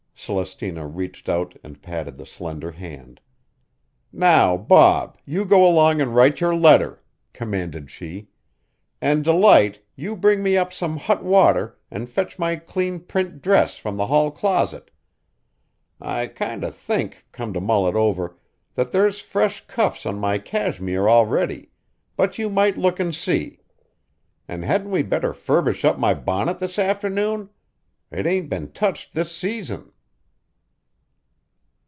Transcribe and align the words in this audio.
Celestina 0.23 0.85
reached 0.85 1.27
out 1.27 1.57
and 1.63 1.81
patted 1.81 2.15
the 2.15 2.27
slender 2.27 2.71
hand. 2.73 3.19
"Now, 4.13 4.55
Bob, 4.55 5.17
you 5.25 5.43
go 5.45 5.65
along 5.67 5.99
an' 5.99 6.11
write 6.11 6.39
your 6.39 6.55
letter," 6.55 7.01
commanded 7.33 7.89
she. 7.89 8.27
"An' 9.01 9.23
Delight, 9.23 9.79
you 9.95 10.15
bring 10.15 10.43
me 10.43 10.55
up 10.55 10.71
some 10.71 10.97
hot 10.97 11.23
water 11.25 11.79
an' 11.89 12.05
fetch 12.05 12.37
my 12.37 12.55
clean 12.57 12.99
print 12.99 13.41
dress 13.41 13.77
from 13.77 13.97
the 13.97 14.05
hall 14.05 14.29
closet. 14.29 14.91
I 15.99 16.27
kinder 16.27 16.69
think, 16.69 17.25
come 17.31 17.51
to 17.53 17.59
mull 17.59 17.87
it 17.87 17.95
over, 17.95 18.37
that 18.75 18.91
there's 18.91 19.21
fresh 19.21 19.65
cuffs 19.65 20.05
on 20.05 20.19
my 20.19 20.37
cashmere 20.37 21.09
already, 21.09 21.71
but 22.15 22.37
you 22.37 22.47
might 22.47 22.77
look 22.77 22.99
an' 22.99 23.11
see. 23.11 23.61
An' 24.47 24.61
hadn't 24.61 24.91
we 24.91 25.01
better 25.01 25.33
furbish 25.33 25.83
up 25.83 25.97
my 25.97 26.13
bonnet 26.13 26.59
this 26.59 26.77
afternoon? 26.77 27.49
It 28.11 28.27
ain't 28.27 28.49
been 28.49 28.71
touched 28.71 29.13
this 29.15 29.35
season." 29.35 29.91